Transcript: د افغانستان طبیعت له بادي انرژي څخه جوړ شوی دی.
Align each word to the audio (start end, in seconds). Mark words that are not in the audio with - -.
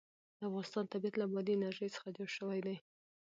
د 0.37 0.39
افغانستان 0.49 0.85
طبیعت 0.93 1.15
له 1.17 1.25
بادي 1.33 1.53
انرژي 1.55 1.87
څخه 1.95 2.07
جوړ 2.17 2.29
شوی 2.37 2.59
دی. 2.65 2.75